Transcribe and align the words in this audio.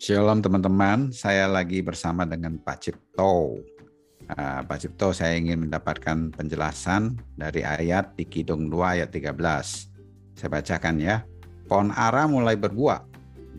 Shalom 0.00 0.40
teman-teman, 0.40 1.12
saya 1.12 1.44
lagi 1.44 1.84
bersama 1.84 2.24
dengan 2.24 2.56
Pak 2.56 2.88
Cipto. 2.88 3.60
Uh, 4.32 4.60
Pak 4.64 4.80
Cipto, 4.80 5.12
saya 5.12 5.36
ingin 5.36 5.68
mendapatkan 5.68 6.32
penjelasan 6.32 7.20
dari 7.36 7.60
ayat 7.60 8.16
di 8.16 8.24
Kidung 8.24 8.72
2 8.72 8.96
ayat 8.96 9.12
13. 9.12 9.36
Saya 10.40 10.48
bacakan 10.48 10.96
ya. 11.04 11.20
Pohon 11.68 11.92
ara 11.92 12.24
mulai 12.24 12.56
berbuah 12.56 13.04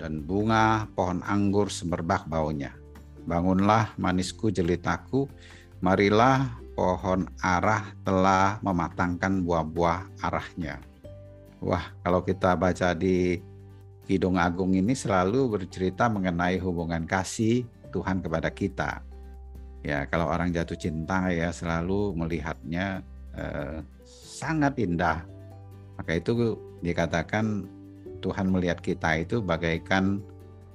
dan 0.01 0.25
bunga 0.25 0.89
pohon 0.97 1.21
anggur 1.29 1.69
semerbak 1.69 2.25
baunya. 2.25 2.73
Bangunlah 3.29 3.93
manisku 4.01 4.49
jelitaku, 4.49 5.29
marilah 5.77 6.57
pohon 6.73 7.29
arah 7.45 7.85
telah 8.01 8.57
mematangkan 8.65 9.45
buah-buah 9.45 10.25
arahnya. 10.25 10.81
Wah, 11.61 11.93
kalau 12.01 12.25
kita 12.25 12.57
baca 12.57 12.97
di 12.97 13.37
Kidung 14.11 14.35
Agung 14.35 14.75
ini 14.75 14.91
selalu 14.91 15.55
bercerita 15.55 16.11
mengenai 16.11 16.59
hubungan 16.59 17.07
kasih 17.07 17.63
Tuhan 17.95 18.19
kepada 18.19 18.51
kita. 18.51 18.99
Ya, 19.87 20.03
kalau 20.11 20.27
orang 20.27 20.51
jatuh 20.51 20.75
cinta 20.75 21.31
ya 21.31 21.47
selalu 21.55 22.11
melihatnya 22.19 23.07
eh, 23.31 23.79
sangat 24.35 24.75
indah. 24.83 25.23
Maka 25.95 26.19
itu 26.19 26.59
dikatakan 26.83 27.63
Tuhan 28.19 28.51
melihat 28.51 28.83
kita 28.83 29.15
itu 29.15 29.39
bagaikan 29.39 30.19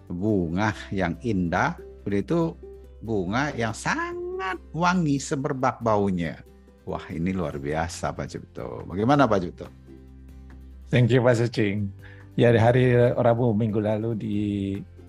bunga 0.08 0.72
yang 0.88 1.20
indah, 1.20 1.76
begitu 2.08 2.56
bunga 3.04 3.52
yang 3.52 3.76
sangat 3.76 4.56
wangi 4.72 5.20
semerbak 5.20 5.76
baunya. 5.84 6.40
Wah, 6.88 7.04
ini 7.12 7.36
luar 7.36 7.60
biasa 7.60 8.16
Pak 8.16 8.32
Cipto. 8.32 8.88
Bagaimana 8.88 9.28
Pak 9.28 9.44
Cipto? 9.44 9.68
Thank 10.88 11.12
you 11.12 11.20
Pak 11.20 11.36
Sucing. 11.36 11.92
Ya 12.36 12.52
di 12.52 12.60
hari 12.60 12.92
Rabu 13.16 13.56
minggu 13.56 13.80
lalu 13.80 14.10
di 14.12 14.36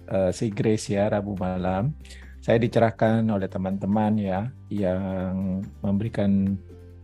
uh, 0.07 0.31
Grace 0.31 0.95
ya 0.95 1.11
Rabu 1.11 1.35
malam 1.35 1.91
saya 2.39 2.55
dicerahkan 2.63 3.27
oleh 3.27 3.51
teman-teman 3.51 4.15
ya 4.15 4.47
yang 4.71 5.59
memberikan 5.83 6.55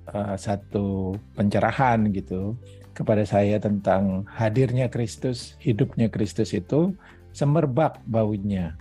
uh, 0.07 0.39
satu 0.39 1.11
pencerahan 1.35 2.07
gitu 2.15 2.55
kepada 2.95 3.27
saya 3.27 3.59
tentang 3.59 4.23
hadirnya 4.31 4.87
Kristus, 4.87 5.59
hidupnya 5.59 6.07
Kristus 6.07 6.55
itu 6.55 6.95
semerbak 7.35 7.99
baunya. 8.07 8.79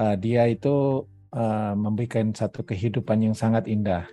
Uh, 0.00 0.16
dia 0.16 0.48
itu 0.48 1.04
uh, 1.36 1.76
memberikan 1.76 2.32
satu 2.32 2.64
kehidupan 2.64 3.20
yang 3.20 3.36
sangat 3.36 3.68
indah 3.68 4.08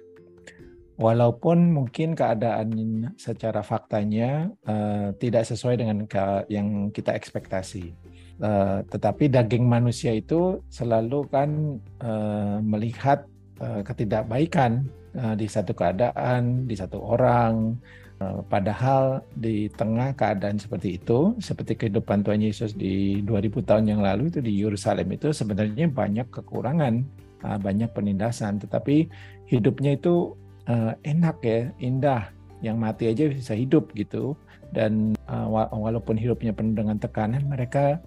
walaupun 1.02 1.74
mungkin 1.74 2.14
keadaan 2.14 2.70
secara 3.18 3.66
faktanya 3.66 4.54
uh, 4.70 5.10
tidak 5.18 5.50
sesuai 5.50 5.82
dengan 5.82 6.06
yang 6.46 6.94
kita 6.94 7.18
ekspektasi. 7.18 7.98
Uh, 8.42 8.82
tetapi 8.90 9.30
daging 9.30 9.66
manusia 9.66 10.14
itu 10.14 10.62
selalu 10.70 11.26
kan 11.30 11.82
uh, 12.02 12.58
melihat 12.62 13.26
uh, 13.62 13.82
ketidakbaikan 13.82 14.86
uh, 15.18 15.34
di 15.34 15.50
satu 15.50 15.74
keadaan, 15.74 16.70
di 16.70 16.78
satu 16.78 17.02
orang. 17.02 17.78
Uh, 18.22 18.46
padahal 18.46 19.26
di 19.34 19.66
tengah 19.74 20.14
keadaan 20.14 20.62
seperti 20.62 21.02
itu, 21.02 21.34
seperti 21.42 21.74
kehidupan 21.74 22.22
Tuhan 22.22 22.46
Yesus 22.46 22.78
di 22.78 23.26
2000 23.26 23.66
tahun 23.66 23.86
yang 23.90 24.02
lalu 24.06 24.30
itu 24.30 24.46
di 24.46 24.54
Yerusalem 24.62 25.10
itu 25.10 25.34
sebenarnya 25.34 25.90
banyak 25.90 26.30
kekurangan, 26.30 27.02
uh, 27.42 27.58
banyak 27.58 27.90
penindasan. 27.90 28.62
Tetapi 28.62 29.10
hidupnya 29.50 29.98
itu 29.98 30.38
uh, 30.70 30.94
enak 31.06 31.38
ya, 31.42 31.70
indah, 31.81 32.30
yang 32.62 32.78
mati 32.78 33.09
aja 33.09 33.30
bisa 33.30 33.58
hidup 33.58 33.94
gitu. 33.98 34.38
Dan 34.72 35.18
uh, 35.28 35.48
walaupun 35.72 36.16
hidupnya 36.16 36.56
penuh 36.56 36.78
dengan 36.78 36.98
tekanan, 37.02 37.44
mereka 37.48 38.00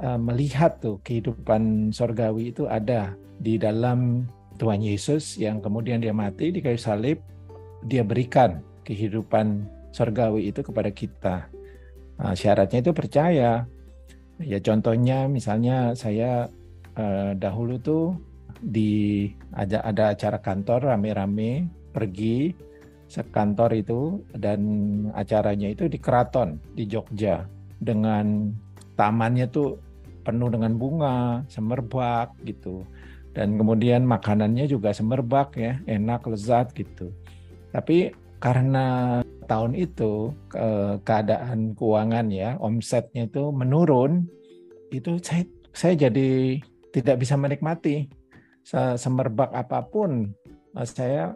uh, 0.00 0.16
melihat 0.16 0.78
tuh 0.80 1.00
kehidupan 1.04 1.92
sorgawi 1.92 2.50
itu 2.54 2.64
ada 2.68 3.12
di 3.38 3.60
dalam 3.60 4.26
Tuhan 4.58 4.82
Yesus 4.82 5.38
yang 5.38 5.62
kemudian 5.62 6.02
dia 6.02 6.10
mati 6.10 6.50
di 6.50 6.58
kayu 6.58 6.80
salib, 6.80 7.22
dia 7.86 8.02
berikan 8.02 8.64
kehidupan 8.82 9.68
sorgawi 9.94 10.50
itu 10.50 10.64
kepada 10.64 10.90
kita. 10.90 11.36
Nah, 12.18 12.34
syaratnya 12.34 12.82
itu 12.82 12.92
percaya. 12.96 13.68
Ya 14.38 14.58
contohnya 14.62 15.26
misalnya 15.26 15.94
saya 15.98 16.46
uh, 16.94 17.34
dahulu 17.34 17.78
tuh 17.78 18.14
di 18.58 19.30
ada 19.54 19.82
ada 19.86 20.14
acara 20.14 20.38
kantor 20.42 20.94
rame-rame 20.94 21.66
pergi 21.98 22.54
sekantor 23.10 23.74
itu 23.74 24.22
dan 24.38 24.60
acaranya 25.18 25.74
itu 25.74 25.90
di 25.90 25.98
keraton 25.98 26.62
di 26.78 26.86
Jogja 26.86 27.42
dengan 27.82 28.54
tamannya 28.94 29.50
tuh 29.50 29.82
penuh 30.22 30.52
dengan 30.52 30.78
bunga, 30.78 31.42
semerbak 31.50 32.36
gitu. 32.46 32.86
Dan 33.32 33.56
kemudian 33.56 34.04
makanannya 34.04 34.68
juga 34.68 34.92
semerbak 34.92 35.56
ya, 35.56 35.80
enak, 35.88 36.26
lezat 36.28 36.70
gitu. 36.76 37.10
Tapi 37.72 38.12
karena 38.38 39.18
tahun 39.48 39.72
itu 39.74 40.30
ke 40.52 41.00
keadaan 41.02 41.72
keuangan 41.74 42.28
ya, 42.28 42.60
omsetnya 42.60 43.24
itu 43.24 43.48
menurun, 43.50 44.28
itu 44.92 45.16
saya 45.24 45.42
saya 45.72 45.94
jadi 45.96 46.60
tidak 46.92 47.24
bisa 47.24 47.40
menikmati 47.40 48.10
semerbak 48.98 49.48
apa 49.56 49.80
pun 49.88 50.34
saya 50.84 51.32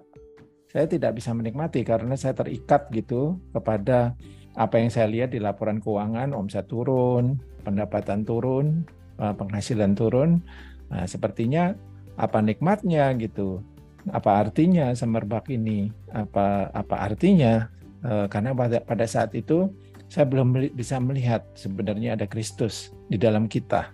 saya 0.73 0.89
tidak 0.89 1.21
bisa 1.21 1.37
menikmati 1.37 1.85
karena 1.85 2.17
saya 2.17 2.33
terikat 2.33 2.89
gitu 2.97 3.37
kepada 3.53 4.17
apa 4.57 4.81
yang 4.81 4.89
saya 4.89 5.09
lihat 5.09 5.37
di 5.37 5.41
laporan 5.41 5.85
keuangan, 5.85 6.33
omset 6.33 6.65
turun, 6.69 7.37
pendapatan 7.61 8.25
turun, 8.25 8.89
eh, 9.21 9.35
penghasilan 9.37 9.93
turun. 9.93 10.41
Nah, 10.89 11.05
sepertinya 11.05 11.77
apa 12.17 12.41
nikmatnya 12.41 13.13
gitu? 13.21 13.61
Apa 14.09 14.41
artinya 14.49 14.97
semerbak 14.97 15.53
ini? 15.53 15.93
Apa 16.09 16.73
apa 16.73 16.97
artinya? 17.05 17.69
Eh, 18.01 18.27
karena 18.33 18.57
pada 18.57 18.81
pada 18.81 19.05
saat 19.05 19.37
itu 19.37 19.69
saya 20.09 20.25
belum 20.25 20.73
bisa 20.73 20.97
melihat 21.01 21.45
sebenarnya 21.53 22.17
ada 22.17 22.25
Kristus 22.25 22.97
di 23.13 23.21
dalam 23.21 23.45
kita. 23.45 23.93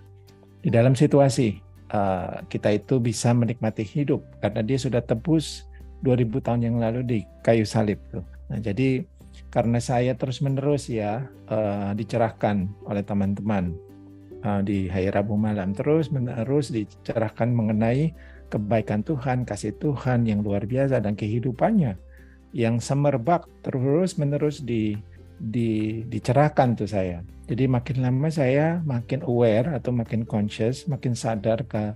Di 0.63 0.71
dalam 0.71 0.95
situasi 0.95 1.59
eh, 1.91 2.35
kita 2.47 2.71
itu 2.71 3.03
bisa 3.03 3.35
menikmati 3.35 3.83
hidup 3.83 4.23
karena 4.39 4.63
dia 4.63 4.79
sudah 4.79 5.03
tebus 5.03 5.68
2000 6.01 6.45
tahun 6.45 6.61
yang 6.63 6.77
lalu 6.79 7.01
di 7.03 7.19
kayu 7.43 7.67
salib 7.67 7.99
tuh. 8.11 8.23
Nah, 8.49 8.59
jadi 8.59 9.03
karena 9.49 9.79
saya 9.81 10.13
terus-menerus 10.13 10.89
ya 10.91 11.25
uh, 11.49 11.91
dicerahkan 11.95 12.69
oleh 12.85 13.01
teman-teman 13.01 13.73
uh, 14.45 14.61
di 14.61 14.87
hari 14.87 15.09
Rabu 15.09 15.35
malam 15.35 15.73
terus-menerus 15.73 16.69
dicerahkan 16.69 17.49
mengenai 17.51 18.13
kebaikan 18.49 19.05
Tuhan, 19.05 19.45
kasih 19.45 19.77
Tuhan 19.77 20.25
yang 20.25 20.41
luar 20.41 20.65
biasa 20.65 21.01
dan 21.01 21.13
kehidupannya 21.13 21.97
yang 22.49 22.81
semerbak 22.81 23.45
terus-menerus 23.61 24.65
di 24.65 24.97
di 25.39 26.01
dicerahkan 26.09 26.75
tuh 26.75 26.89
saya. 26.89 27.23
Jadi 27.47 27.65
makin 27.65 28.03
lama 28.03 28.27
saya 28.29 28.83
makin 28.83 29.23
aware 29.25 29.77
atau 29.77 29.89
makin 29.95 30.27
conscious, 30.27 30.85
makin 30.85 31.15
sadar 31.15 31.63
ke 31.65 31.95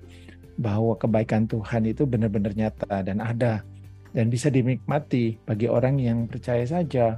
bahwa 0.58 0.94
kebaikan 0.96 1.50
Tuhan 1.50 1.90
itu 1.90 2.06
benar-benar 2.06 2.54
nyata 2.54 3.02
dan 3.02 3.18
ada 3.20 3.66
dan 4.14 4.30
bisa 4.30 4.48
dinikmati 4.54 5.42
bagi 5.44 5.66
orang 5.68 5.98
yang 5.98 6.30
percaya 6.30 6.64
saja. 6.64 7.18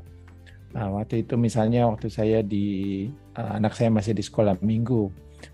Nah, 0.76 0.92
waktu 0.92 1.24
itu 1.24 1.40
misalnya 1.40 1.88
waktu 1.88 2.12
saya 2.12 2.44
di 2.44 3.08
uh, 3.40 3.60
anak 3.60 3.76
saya 3.76 3.92
masih 3.92 4.12
di 4.12 4.24
sekolah 4.24 4.60
minggu, 4.60 5.08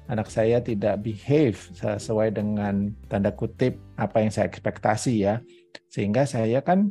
anak 0.09 0.29
saya 0.33 0.61
tidak 0.61 1.01
behave 1.01 1.57
sesuai 1.77 2.33
dengan 2.33 2.89
tanda 3.05 3.33
kutip 3.33 3.77
apa 3.97 4.21
yang 4.21 4.33
saya 4.33 4.49
ekspektasi 4.49 5.13
ya, 5.21 5.41
sehingga 5.89 6.25
saya 6.25 6.65
kan 6.65 6.89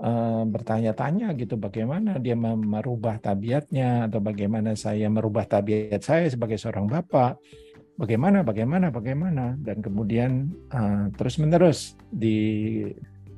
uh, 0.00 0.44
bertanya-tanya 0.44 1.32
gitu 1.40 1.56
bagaimana 1.56 2.20
dia 2.20 2.36
merubah 2.36 3.16
tabiatnya 3.16 4.08
atau 4.12 4.20
bagaimana 4.20 4.76
saya 4.76 5.08
merubah 5.08 5.48
tabiat 5.48 6.04
saya 6.04 6.28
sebagai 6.28 6.60
seorang 6.60 6.88
bapak. 6.88 7.40
Bagaimana, 8.00 8.40
bagaimana, 8.40 8.88
bagaimana, 8.88 9.60
dan 9.60 9.84
kemudian 9.84 10.48
uh, 10.72 11.12
terus 11.20 11.36
menerus 11.36 12.00
di 12.08 12.80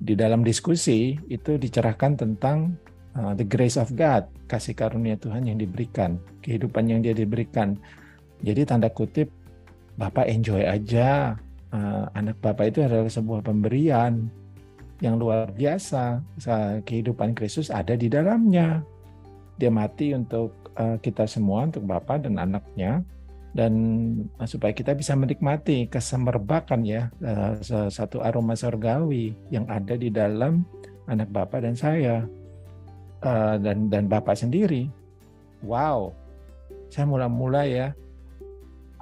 di 0.03 0.19
dalam 0.19 0.43
diskusi 0.43 1.15
itu 1.31 1.55
dicerahkan 1.55 2.19
tentang 2.19 2.75
uh, 3.15 3.33
the 3.39 3.47
grace 3.47 3.79
of 3.79 3.95
God, 3.95 4.27
kasih 4.51 4.75
karunia 4.75 5.15
Tuhan 5.15 5.47
yang 5.47 5.63
diberikan, 5.63 6.19
kehidupan 6.43 6.91
yang 6.91 7.01
dia 7.07 7.15
diberikan. 7.15 7.79
Jadi 8.43 8.67
tanda 8.67 8.91
kutip 8.91 9.31
Bapak 9.95 10.27
enjoy 10.27 10.67
aja. 10.67 11.39
Uh, 11.71 12.11
anak 12.19 12.35
Bapak 12.43 12.75
itu 12.75 12.83
adalah 12.83 13.07
sebuah 13.07 13.47
pemberian 13.47 14.27
yang 14.99 15.23
luar 15.23 15.55
biasa. 15.55 16.19
Kehidupan 16.83 17.39
Kristus 17.39 17.71
ada 17.71 17.95
di 17.95 18.11
dalamnya. 18.11 18.83
Dia 19.55 19.71
mati 19.71 20.11
untuk 20.11 20.75
uh, 20.75 20.99
kita 20.99 21.31
semua, 21.31 21.71
untuk 21.71 21.87
Bapak 21.87 22.27
dan 22.27 22.43
anaknya 22.43 23.07
dan 23.53 23.73
eh, 24.41 24.49
supaya 24.49 24.73
kita 24.73 24.97
bisa 24.97 25.13
menikmati 25.13 25.87
kesemerbakan 25.89 26.81
ya 26.85 27.13
eh, 27.21 27.61
satu 27.93 28.25
aroma 28.25 28.57
surgawi 28.57 29.37
yang 29.53 29.69
ada 29.69 29.97
di 29.97 30.09
dalam 30.09 30.65
anak 31.09 31.29
Bapak 31.29 31.65
dan 31.65 31.77
saya 31.77 32.25
eh, 33.21 33.57
dan 33.61 33.93
dan 33.93 34.09
Bapak 34.09 34.37
sendiri. 34.37 34.89
Wow, 35.63 36.11
saya 36.91 37.07
mula-mula 37.07 37.63
ya 37.69 37.95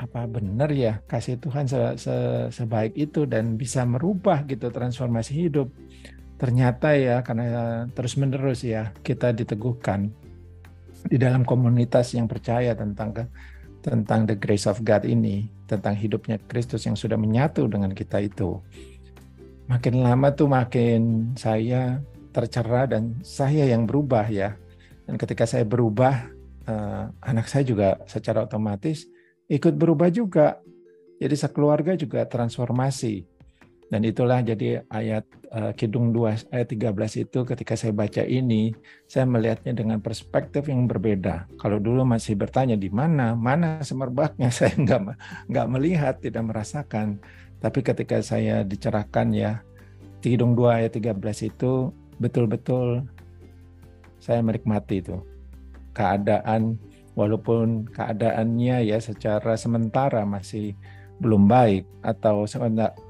apa 0.00 0.24
benar 0.24 0.72
ya 0.72 0.96
kasih 1.04 1.36
Tuhan 1.36 1.68
se, 1.68 1.76
se, 2.00 2.14
sebaik 2.48 2.96
itu 2.96 3.28
dan 3.28 3.60
bisa 3.60 3.84
merubah 3.84 4.44
gitu 4.48 4.68
transformasi 4.68 5.48
hidup. 5.48 5.68
Ternyata 6.40 6.96
ya 6.96 7.20
karena 7.20 7.84
terus 7.92 8.16
menerus 8.16 8.64
ya 8.64 8.96
kita 9.04 9.36
diteguhkan 9.36 10.08
di 11.04 11.16
dalam 11.20 11.44
komunitas 11.44 12.16
yang 12.16 12.28
percaya 12.28 12.72
tentang 12.72 13.12
ke, 13.12 13.24
tentang 13.80 14.28
the 14.28 14.36
grace 14.36 14.68
of 14.68 14.80
God 14.84 15.08
ini, 15.08 15.48
tentang 15.64 15.96
hidupnya 15.96 16.36
Kristus 16.48 16.84
yang 16.84 16.96
sudah 16.96 17.16
menyatu 17.16 17.64
dengan 17.68 17.92
kita 17.96 18.20
itu. 18.20 18.60
Makin 19.70 20.02
lama 20.02 20.34
tuh 20.34 20.50
makin 20.50 21.32
saya 21.38 22.02
tercerah 22.34 22.90
dan 22.90 23.16
saya 23.22 23.70
yang 23.70 23.86
berubah 23.86 24.26
ya. 24.26 24.58
Dan 25.06 25.14
ketika 25.16 25.46
saya 25.46 25.62
berubah, 25.62 26.26
eh, 26.66 27.04
anak 27.22 27.46
saya 27.46 27.64
juga 27.64 28.02
secara 28.10 28.44
otomatis 28.44 29.06
ikut 29.50 29.74
berubah 29.74 30.10
juga. 30.10 30.58
Jadi 31.20 31.36
sekeluarga 31.36 31.94
juga 31.94 32.24
transformasi. 32.24 33.29
Dan 33.90 34.06
itulah 34.06 34.38
jadi 34.38 34.86
ayat 34.86 35.26
uh, 35.50 35.74
Kidung 35.74 36.14
2 36.14 36.54
ayat 36.54 36.68
13 36.70 37.26
itu 37.26 37.42
ketika 37.42 37.74
saya 37.74 37.90
baca 37.90 38.22
ini, 38.22 38.70
saya 39.10 39.26
melihatnya 39.26 39.74
dengan 39.74 39.98
perspektif 39.98 40.70
yang 40.70 40.86
berbeda. 40.86 41.50
Kalau 41.58 41.82
dulu 41.82 42.06
masih 42.06 42.38
bertanya 42.38 42.78
di 42.78 42.86
mana, 42.86 43.34
mana 43.34 43.82
semerbaknya, 43.82 44.46
saya 44.54 44.78
nggak 44.78 45.00
nggak 45.50 45.66
melihat, 45.66 46.14
tidak 46.22 46.46
merasakan. 46.46 47.18
Tapi 47.58 47.82
ketika 47.82 48.22
saya 48.22 48.62
dicerahkan 48.62 49.34
ya, 49.34 49.66
Kidung 50.22 50.54
2 50.54 50.86
ayat 50.86 50.94
13 50.94 51.50
itu 51.50 51.90
betul-betul 52.22 53.02
saya 54.20 54.44
menikmati 54.44 55.00
itu 55.00 55.16
keadaan 55.96 56.76
walaupun 57.16 57.88
keadaannya 57.90 58.86
ya 58.86 59.00
secara 59.00 59.56
sementara 59.56 60.22
masih 60.28 60.76
belum 61.20 61.48
baik 61.48 61.84
atau 62.04 62.44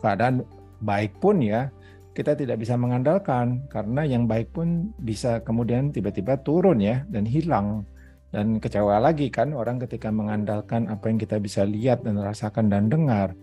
keadaan 0.02 0.46
baik 0.80 1.16
pun 1.20 1.40
ya 1.40 1.68
kita 2.16 2.34
tidak 2.34 2.60
bisa 2.60 2.74
mengandalkan 2.74 3.64
karena 3.70 4.02
yang 4.04 4.26
baik 4.26 4.50
pun 4.50 4.90
bisa 5.00 5.40
kemudian 5.46 5.94
tiba-tiba 5.94 6.40
turun 6.42 6.82
ya 6.82 7.06
dan 7.08 7.22
hilang 7.24 7.86
dan 8.30 8.58
kecewa 8.58 8.98
lagi 8.98 9.30
kan 9.30 9.54
orang 9.54 9.78
ketika 9.82 10.10
mengandalkan 10.10 10.86
apa 10.90 11.10
yang 11.10 11.18
kita 11.18 11.38
bisa 11.38 11.62
lihat 11.66 12.02
dan 12.02 12.18
rasakan 12.18 12.70
dan 12.70 12.90
dengar 12.90 13.34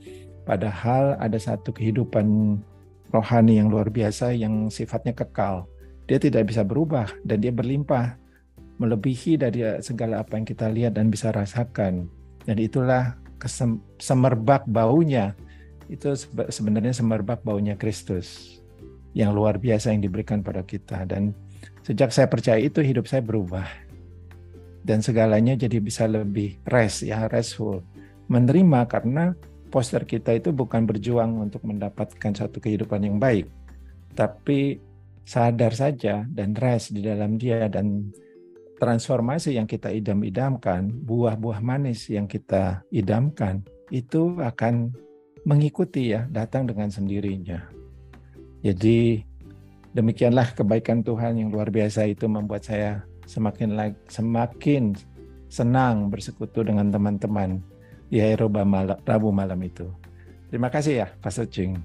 padahal 0.43 1.15
ada 1.19 1.39
satu 1.39 1.71
kehidupan 1.71 2.59
rohani 3.11 3.59
yang 3.59 3.71
luar 3.71 3.87
biasa 3.87 4.35
yang 4.35 4.67
sifatnya 4.67 5.15
kekal 5.15 5.67
dia 6.07 6.19
tidak 6.19 6.47
bisa 6.47 6.63
berubah 6.63 7.11
dan 7.27 7.43
dia 7.43 7.51
berlimpah 7.51 8.15
melebihi 8.77 9.41
dari 9.41 9.65
segala 9.81 10.21
apa 10.21 10.37
yang 10.37 10.45
kita 10.47 10.69
lihat 10.69 10.95
dan 10.95 11.09
bisa 11.09 11.33
rasakan. 11.33 12.07
Dan 12.45 12.57
itulah 12.61 13.17
semerbak 13.99 14.63
baunya. 14.69 15.33
Itu 15.87 16.11
sebenarnya 16.51 16.91
semerbak 16.91 17.43
baunya 17.43 17.79
Kristus 17.79 18.59
yang 19.17 19.33
luar 19.33 19.57
biasa 19.57 19.95
yang 19.95 20.03
diberikan 20.03 20.43
pada 20.45 20.61
kita. 20.61 21.07
Dan 21.07 21.33
sejak 21.81 22.13
saya 22.13 22.27
percaya 22.29 22.59
itu 22.61 22.83
hidup 22.83 23.07
saya 23.09 23.23
berubah. 23.23 23.65
Dan 24.83 25.03
segalanya 25.03 25.57
jadi 25.57 25.83
bisa 25.83 26.07
lebih 26.07 26.59
rest 26.67 27.03
ya, 27.03 27.27
restful. 27.27 27.83
Menerima 28.31 28.87
karena 28.87 29.35
poster 29.67 30.07
kita 30.07 30.35
itu 30.35 30.55
bukan 30.55 30.87
berjuang 30.87 31.43
untuk 31.43 31.63
mendapatkan 31.67 32.31
satu 32.31 32.59
kehidupan 32.59 33.03
yang 33.03 33.17
baik. 33.19 33.47
Tapi 34.15 34.79
sadar 35.27 35.75
saja 35.75 36.23
dan 36.23 36.55
rest 36.55 36.95
di 36.95 37.03
dalam 37.03 37.35
dia 37.35 37.67
dan 37.67 38.07
transformasi 38.79 39.57
yang 39.57 39.67
kita 39.67 39.91
idam-idamkan, 39.91 40.87
buah-buah 41.03 41.59
manis 41.59 42.07
yang 42.07 42.29
kita 42.29 42.85
idamkan, 42.93 43.65
itu 43.89 44.37
akan 44.39 44.93
mengikuti 45.47 46.11
ya, 46.11 46.27
datang 46.27 46.67
dengan 46.67 46.91
sendirinya. 46.91 47.63
Jadi 48.59 49.23
demikianlah 49.95 50.51
kebaikan 50.51 50.99
Tuhan 51.07 51.39
yang 51.39 51.49
luar 51.55 51.71
biasa 51.71 52.03
itu 52.03 52.27
membuat 52.27 52.67
saya 52.67 53.07
semakin 53.23 53.95
semakin 54.11 54.91
senang 55.47 56.11
bersekutu 56.11 56.67
dengan 56.67 56.91
teman-teman 56.91 57.63
di 58.11 58.19
hari 58.19 58.35
Rabu 58.35 59.31
malam 59.31 59.59
itu. 59.63 59.87
Terima 60.51 60.67
kasih 60.67 60.93
ya, 61.03 61.07
Pak 61.23 61.31
Secing. 61.31 61.79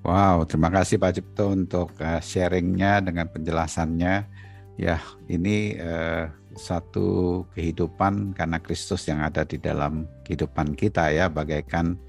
Wow, 0.00 0.48
terima 0.48 0.72
kasih 0.72 0.96
Pak 0.96 1.12
Cipto 1.20 1.52
untuk 1.52 1.92
uh, 2.00 2.20
sharingnya 2.24 3.04
dengan 3.04 3.28
penjelasannya 3.28 4.24
Ya, 4.80 4.96
ini 5.28 5.76
eh, 5.76 6.24
satu 6.56 7.44
kehidupan 7.52 8.32
karena 8.32 8.56
Kristus 8.56 9.04
yang 9.12 9.20
ada 9.20 9.44
di 9.44 9.60
dalam 9.60 10.08
kehidupan 10.24 10.72
kita 10.72 11.12
ya, 11.12 11.28
bagaikan 11.28 12.00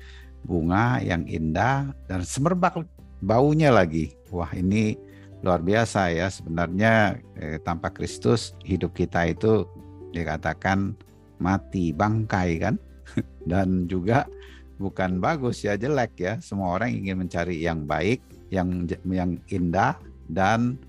bunga 0.47 1.03
yang 1.03 1.27
indah 1.27 1.91
dan 2.07 2.23
semerbak 2.23 2.87
baunya 3.19 3.75
lagi. 3.75 4.15
Wah, 4.31 4.47
ini 4.55 4.95
luar 5.43 5.59
biasa 5.59 6.15
ya. 6.15 6.31
Sebenarnya 6.31 7.19
eh, 7.43 7.59
tanpa 7.59 7.91
Kristus 7.91 8.55
hidup 8.63 8.95
kita 8.95 9.27
itu 9.27 9.67
dikatakan 10.15 10.95
mati 11.43 11.91
bangkai 11.91 12.55
kan, 12.55 12.79
dan 13.51 13.83
juga 13.91 14.31
bukan 14.79 15.19
bagus 15.19 15.67
ya 15.67 15.75
jelek 15.75 16.15
ya. 16.15 16.33
Semua 16.39 16.79
orang 16.79 16.95
ingin 16.95 17.19
mencari 17.19 17.67
yang 17.67 17.83
baik, 17.83 18.23
yang 18.47 18.87
yang 19.03 19.35
indah 19.51 19.99
dan 20.31 20.79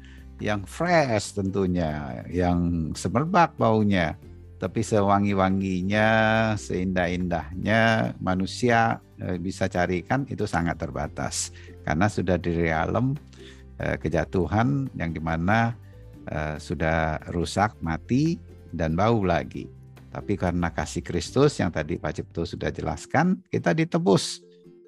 yang 0.43 0.67
fresh 0.67 1.39
tentunya, 1.39 2.27
yang 2.27 2.91
semerbak 2.99 3.55
baunya, 3.55 4.19
tapi 4.59 4.83
sewangi-wanginya, 4.83 6.11
seindah-indahnya 6.59 8.15
manusia 8.19 8.99
eh, 9.23 9.39
bisa 9.39 9.71
carikan 9.71 10.27
itu 10.27 10.43
sangat 10.47 10.83
terbatas. 10.83 11.55
Karena 11.87 12.11
sudah 12.11 12.35
di 12.39 12.51
realem 12.51 13.15
eh, 13.79 13.95
kejatuhan 13.99 14.91
yang 14.99 15.15
di 15.15 15.23
mana 15.23 15.79
eh, 16.27 16.59
sudah 16.59 17.23
rusak, 17.31 17.79
mati 17.79 18.43
dan 18.75 18.99
bau 18.99 19.23
lagi. 19.23 19.71
Tapi 20.13 20.37
karena 20.37 20.69
kasih 20.69 21.01
Kristus 21.01 21.57
yang 21.57 21.73
tadi 21.73 21.97
Pak 21.97 22.21
Cipto 22.21 22.45
sudah 22.45 22.69
jelaskan, 22.69 23.41
kita 23.49 23.73
ditebus 23.73 24.45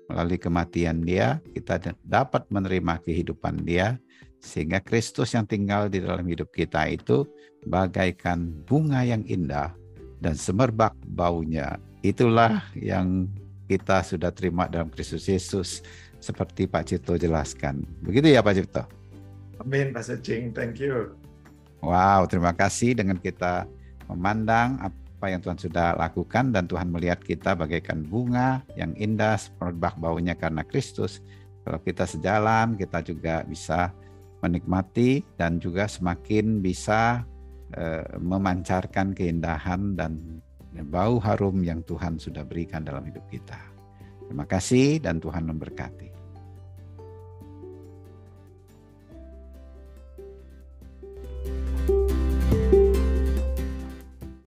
melalui 0.08 0.36
kematian 0.36 1.02
Dia, 1.04 1.40
kita 1.56 1.94
dapat 2.04 2.44
menerima 2.52 3.00
kehidupan 3.00 3.64
Dia 3.64 3.96
sehingga 4.44 4.78
Kristus 4.84 5.32
yang 5.32 5.48
tinggal 5.48 5.88
di 5.88 6.04
dalam 6.04 6.28
hidup 6.28 6.52
kita 6.52 6.84
itu 6.92 7.24
bagaikan 7.64 8.52
bunga 8.68 9.00
yang 9.00 9.24
indah 9.24 9.72
dan 10.20 10.36
semerbak 10.36 10.92
baunya. 11.08 11.80
Itulah 12.04 12.60
yang 12.76 13.32
kita 13.64 14.04
sudah 14.04 14.28
terima 14.28 14.68
dalam 14.68 14.92
Kristus 14.92 15.24
Yesus 15.24 15.80
seperti 16.20 16.68
Pak 16.68 16.84
Cipto 16.92 17.16
jelaskan. 17.16 17.84
Begitu 18.04 18.36
ya 18.36 18.44
Pak 18.44 18.54
Cipto? 18.60 18.84
Amin 19.60 19.96
Pak 19.96 20.04
Secing, 20.04 20.52
thank 20.52 20.76
you. 20.76 21.16
Wow, 21.80 22.28
terima 22.28 22.52
kasih 22.52 22.96
dengan 22.96 23.16
kita 23.20 23.64
memandang 24.08 24.80
apa 24.80 25.03
yang 25.28 25.42
Tuhan 25.44 25.58
sudah 25.60 25.96
lakukan 25.96 26.54
dan 26.54 26.64
Tuhan 26.64 26.88
melihat 26.92 27.20
kita 27.20 27.56
bagaikan 27.58 28.04
bunga 28.04 28.62
yang 28.78 28.96
indah 28.96 29.36
semerbak 29.36 29.96
baunya 30.00 30.32
karena 30.36 30.64
Kristus. 30.64 31.20
Kalau 31.64 31.80
kita 31.80 32.04
sejalan, 32.04 32.76
kita 32.76 33.00
juga 33.00 33.42
bisa 33.44 33.92
menikmati 34.44 35.24
dan 35.40 35.56
juga 35.56 35.88
semakin 35.88 36.60
bisa 36.60 37.24
uh, 37.72 38.04
memancarkan 38.20 39.16
keindahan 39.16 39.96
dan 39.96 40.20
bau 40.84 41.16
harum 41.22 41.64
yang 41.64 41.80
Tuhan 41.86 42.20
sudah 42.20 42.44
berikan 42.44 42.84
dalam 42.84 43.06
hidup 43.08 43.24
kita. 43.32 43.56
Terima 44.28 44.44
kasih 44.44 45.00
dan 45.00 45.20
Tuhan 45.20 45.48
memberkati. 45.48 46.13